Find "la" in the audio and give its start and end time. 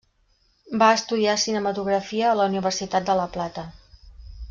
2.43-2.51, 3.25-3.29